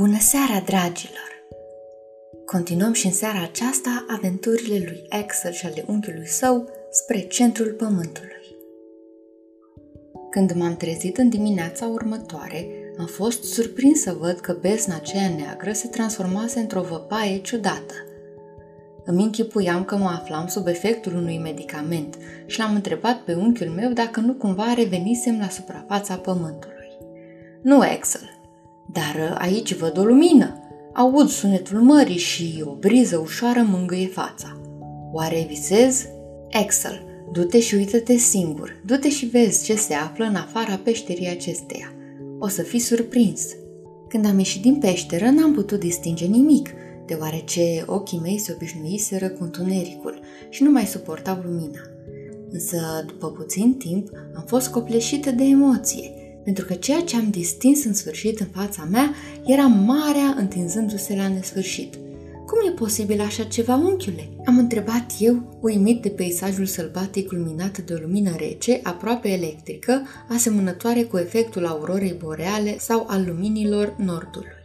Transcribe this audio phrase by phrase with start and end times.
[0.00, 1.30] Bună seara, dragilor!
[2.46, 8.56] Continuăm și în seara aceasta aventurile lui Axel și ale unchiului său spre centrul pământului.
[10.30, 12.66] Când m-am trezit în dimineața următoare,
[12.98, 17.94] am fost surprins să văd că besna aceea neagră se transformase într-o văpaie ciudată.
[19.04, 23.92] Îmi închipuiam că mă aflam sub efectul unui medicament și l-am întrebat pe unchiul meu
[23.92, 26.88] dacă nu cumva revenisem la suprafața pământului.
[27.62, 28.39] Nu, Axel,
[28.92, 30.54] dar uh, aici văd o lumină.
[30.92, 34.60] Aud sunetul mării și o briză ușoară mângâie fața.
[35.12, 36.06] Oare visez?
[36.50, 38.82] Axel, du-te și uită-te singur.
[38.86, 41.92] Du-te și vezi ce se află în afara peșterii acesteia.
[42.38, 43.46] O să fii surprins.
[44.08, 46.70] Când am ieșit din peșteră, n-am putut distinge nimic,
[47.06, 51.80] deoarece ochii mei se obișnuiseră cu întunericul și nu mai suportau lumina.
[52.50, 57.84] Însă, după puțin timp, am fost copleșită de emoție– pentru că ceea ce am distins
[57.84, 59.14] în sfârșit în fața mea
[59.46, 61.94] era marea întinzându-se la nesfârșit.
[62.50, 64.28] Cum e posibil așa ceva, unchiule?
[64.44, 71.02] Am întrebat eu, uimit de peisajul sălbatic luminat de o lumină rece, aproape electrică, asemănătoare
[71.02, 74.58] cu efectul aurorei boreale sau al luminilor nordului.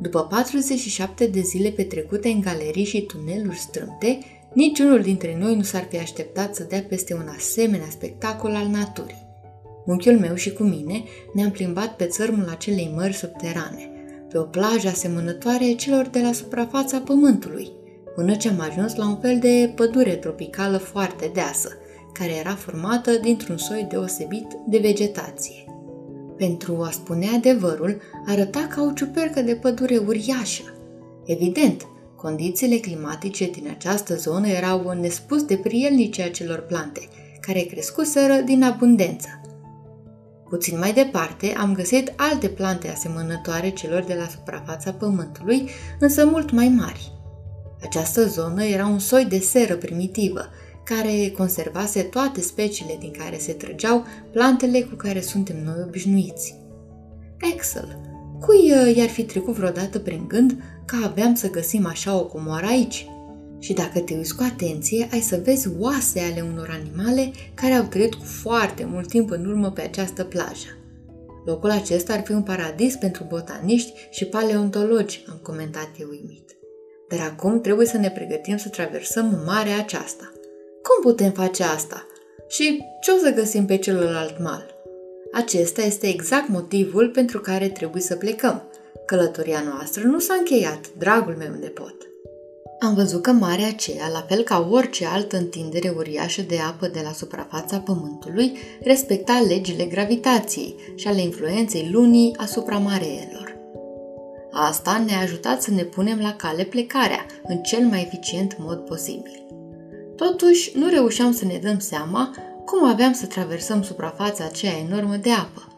[0.00, 4.18] După 47 de zile petrecute în galerii și tuneluri strâmte,
[4.52, 9.29] niciunul dintre noi nu s-ar fi așteptat să dea peste un asemenea spectacol al naturii.
[9.84, 13.90] Unchiul meu și cu mine ne-am plimbat pe țărmul acelei mări subterane,
[14.28, 17.72] pe o plajă asemănătoare celor de la suprafața pământului,
[18.14, 21.68] până ce am ajuns la un fel de pădure tropicală foarte deasă,
[22.12, 25.64] care era formată dintr-un soi deosebit de vegetație.
[26.36, 30.74] Pentru a spune adevărul, arăta ca o ciupercă de pădure uriașă.
[31.24, 37.00] Evident, condițiile climatice din această zonă erau nespus de prielnice acelor plante,
[37.40, 39.39] care crescuseră din abundență.
[40.50, 46.50] Puțin mai departe am găsit alte plante asemănătoare celor de la suprafața pământului, însă mult
[46.50, 47.12] mai mari.
[47.82, 50.48] Această zonă era un soi de seră primitivă,
[50.84, 56.54] care conservase toate speciile din care se trăgeau plantele cu care suntem noi obișnuiți.
[57.54, 58.00] Axel,
[58.40, 62.66] cui uh, i-ar fi trecut vreodată prin gând că aveam să găsim așa o comoară
[62.66, 63.06] aici?
[63.60, 67.84] Și dacă te uiți cu atenție, ai să vezi oase ale unor animale care au
[67.84, 70.68] trăit cu foarte mult timp în urmă pe această plajă.
[71.44, 76.56] Locul acesta ar fi un paradis pentru botaniști și paleontologi, am comentat eu uimit.
[77.08, 80.32] Dar acum trebuie să ne pregătim să traversăm marea aceasta.
[80.82, 82.06] Cum putem face asta?
[82.48, 84.74] Și ce o să găsim pe celălalt mal?
[85.32, 88.62] Acesta este exact motivul pentru care trebuie să plecăm.
[89.06, 92.09] Călătoria noastră nu s-a încheiat, dragul meu nepot.
[92.82, 97.00] Am văzut că marea aceea, la fel ca orice altă întindere uriașă de apă de
[97.04, 103.56] la suprafața Pământului, respecta legile gravitației și ale influenței lunii asupra mareelor.
[104.52, 109.46] Asta ne-a ajutat să ne punem la cale plecarea în cel mai eficient mod posibil.
[110.16, 115.30] Totuși, nu reușeam să ne dăm seama cum aveam să traversăm suprafața aceea enormă de
[115.30, 115.72] apă.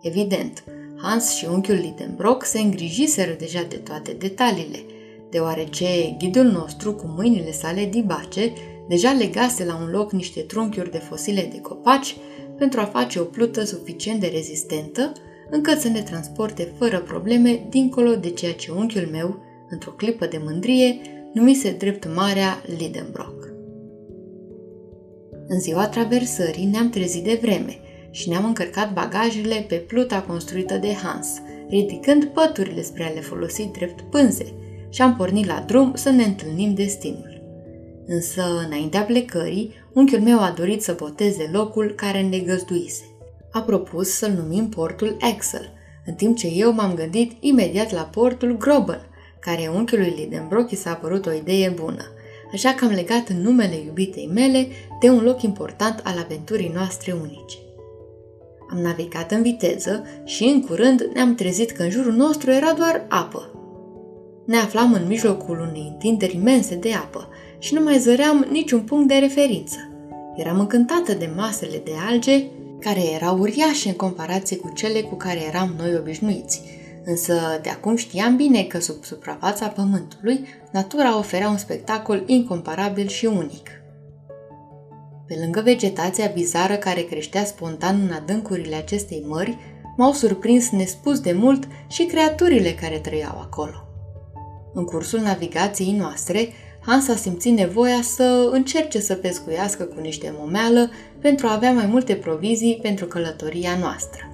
[0.00, 0.64] Evident,
[1.02, 4.78] Hans și unchiul Lidenbrock se îngrijiseră deja de toate detaliile–
[5.30, 8.52] deoarece ghidul nostru, cu mâinile sale dibace,
[8.88, 12.16] deja legase la un loc niște trunchiuri de fosile de copaci
[12.58, 15.12] pentru a face o plută suficient de rezistentă,
[15.50, 20.40] încât să ne transporte fără probleme dincolo de ceea ce unchiul meu, într-o clipă de
[20.44, 21.00] mândrie,
[21.32, 23.44] numise drept Marea Lidenbrock.
[25.48, 27.78] În ziua traversării ne-am trezit de vreme
[28.10, 31.28] și ne-am încărcat bagajele pe pluta construită de Hans,
[31.68, 34.52] ridicând păturile spre a le folosi drept pânze–
[34.88, 37.42] și am pornit la drum să ne întâlnim destinul.
[38.06, 43.04] Însă, înaintea plecării, unchiul meu a dorit să boteze locul care ne găzduise.
[43.52, 45.72] A propus să-l numim portul Axel,
[46.06, 49.08] în timp ce eu m-am gândit imediat la portul Grobel,
[49.40, 52.04] care unchiului Lidenbrock i s-a părut o idee bună,
[52.52, 54.66] așa că am legat în numele iubitei mele
[55.00, 57.56] de un loc important al aventurii noastre unice.
[58.70, 63.06] Am navigat în viteză și în curând ne-am trezit că în jurul nostru era doar
[63.08, 63.55] apă,
[64.46, 67.28] ne aflam în mijlocul unei întinderi imense de apă
[67.58, 69.76] și nu mai zăream niciun punct de referință.
[70.36, 72.44] Eram încântată de masele de alge,
[72.80, 76.62] care erau uriașe în comparație cu cele cu care eram noi obișnuiți,
[77.04, 83.26] însă de acum știam bine că sub suprafața pământului, natura oferea un spectacol incomparabil și
[83.26, 83.70] unic.
[85.26, 89.58] Pe lângă vegetația bizară care creștea spontan în adâncurile acestei mări,
[89.96, 93.85] m-au surprins nespus de mult și creaturile care trăiau acolo.
[94.78, 96.48] În cursul navigației noastre,
[96.80, 100.90] Hans a simțit nevoia să încerce să pescuiască cu niște momeală
[101.20, 104.30] pentru a avea mai multe provizii pentru călătoria noastră.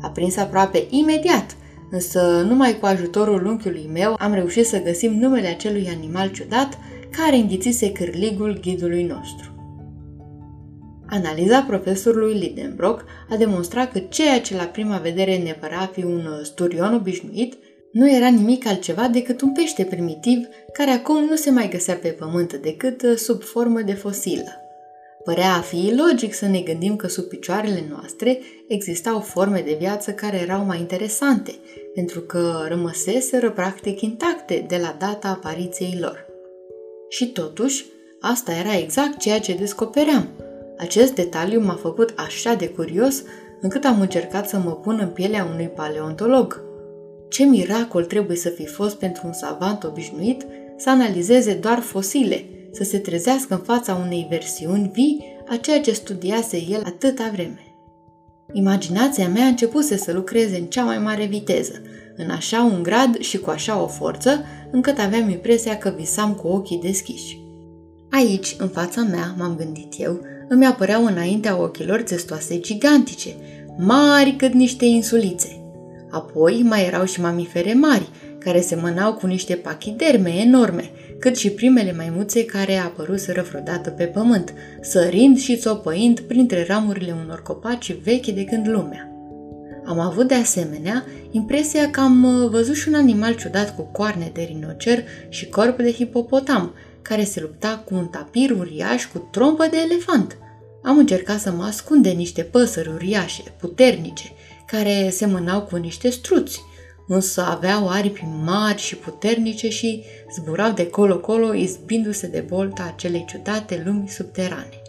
[0.00, 1.56] A prins aproape imediat,
[1.90, 6.78] însă numai cu ajutorul unchiului meu am reușit să găsim numele acelui animal ciudat
[7.10, 9.50] care înghițise cârligul ghidului nostru.
[11.06, 16.04] Analiza profesorului Lidenbrock a demonstrat că ceea ce la prima vedere ne părea a fi
[16.04, 17.54] un sturion obișnuit
[17.94, 22.08] nu era nimic altceva decât un pește primitiv care acum nu se mai găsea pe
[22.08, 24.50] pământ decât sub formă de fosilă.
[25.24, 30.10] Părea a fi logic să ne gândim că sub picioarele noastre existau forme de viață
[30.10, 31.54] care erau mai interesante,
[31.94, 36.26] pentru că rămăseseră practic intacte de la data apariției lor.
[37.08, 37.84] Și totuși,
[38.20, 40.28] asta era exact ceea ce descopeream.
[40.78, 43.22] Acest detaliu m-a făcut așa de curios
[43.60, 46.63] încât am încercat să mă pun în pielea unui paleontolog.
[47.34, 50.46] Ce miracol trebuie să fi fost pentru un savant obișnuit
[50.76, 55.92] să analizeze doar fosile, să se trezească în fața unei versiuni vii a ceea ce
[55.92, 57.60] studiase el atâta vreme.
[58.52, 61.82] Imaginația mea a început să lucreze în cea mai mare viteză,
[62.16, 66.46] în așa un grad și cu așa o forță, încât aveam impresia că visam cu
[66.46, 67.38] ochii deschiși.
[68.10, 73.30] Aici, în fața mea, m-am gândit eu, îmi apăreau înaintea ochilor țestoase gigantice,
[73.78, 75.63] mari cât niște insulițe.
[76.14, 78.08] Apoi mai erau și mamifere mari,
[78.38, 84.54] care semănau cu niște pachiderme enorme, cât și primele maimuțe care apăruseră vreodată pe pământ,
[84.80, 89.08] sărind și țopăind printre ramurile unor copaci vechi de când lumea.
[89.84, 94.30] Am avut de asemenea impresia că am uh, văzut și un animal ciudat cu coarne
[94.34, 99.66] de rinocer și corp de hipopotam, care se lupta cu un tapir uriaș cu trompă
[99.70, 100.36] de elefant.
[100.82, 104.32] Am încercat să mă ascund de niște păsări uriașe, puternice,
[104.66, 106.60] care semănau cu niște struți,
[107.06, 113.82] însă aveau aripi mari și puternice și zburau de colo-colo izbindu-se de bolta acelei ciudate
[113.84, 114.82] lumi subterane.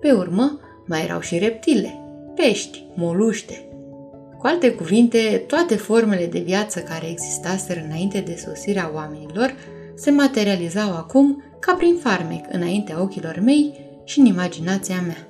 [0.00, 1.98] Pe urmă, mai erau și reptile,
[2.34, 3.68] pești, moluște.
[4.38, 9.54] Cu alte cuvinte, toate formele de viață care existaseră înainte de sosirea oamenilor
[9.94, 13.72] se materializau acum ca prin farmec înaintea ochilor mei
[14.04, 15.28] și în imaginația mea.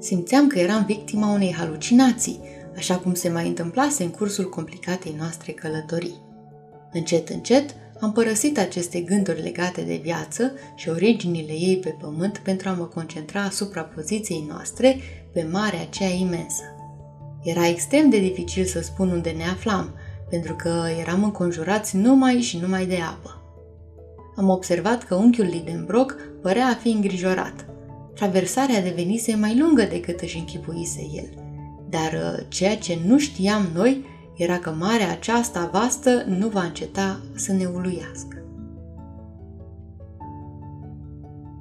[0.00, 2.40] Simțeam că eram victima unei halucinații,
[2.76, 6.22] așa cum se mai întâmplase în cursul complicatei noastre călătorii.
[6.92, 12.68] Încet, încet, am părăsit aceste gânduri legate de viață și originile ei pe pământ pentru
[12.68, 15.00] a mă concentra asupra poziției noastre
[15.32, 16.62] pe marea aceea imensă.
[17.42, 19.94] Era extrem de dificil să spun unde ne aflam,
[20.30, 23.42] pentru că eram înconjurați numai și numai de apă.
[24.36, 27.66] Am observat că unchiul Lidenbrock părea a fi îngrijorat.
[28.14, 31.28] Traversarea devenise mai lungă decât își închipuise el–
[31.90, 34.04] dar uh, ceea ce nu știam noi
[34.36, 38.42] era că marea aceasta vastă nu va înceta să ne uluiască.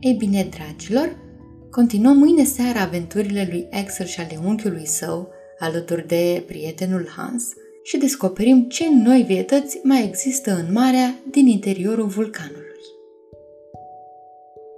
[0.00, 1.16] Ei bine, dragilor,
[1.70, 5.28] continuăm mâine seara aventurile lui Axel și ale unchiului său,
[5.58, 7.52] alături de prietenul Hans,
[7.82, 12.64] și descoperim ce noi vietăți mai există în marea din interiorul vulcanului.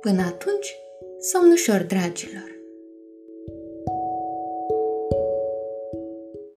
[0.01, 0.75] Până atunci,
[1.21, 2.58] somn ușor, dragilor!